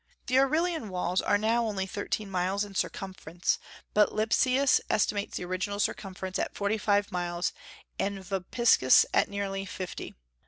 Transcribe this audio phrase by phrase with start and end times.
[0.25, 3.59] The Aurelian walls are now only thirteen miles in circumference,
[3.93, 7.53] but Lipsius estimates the original circumference at forty five miles,
[7.99, 10.15] and Vopiscus at nearly fifty.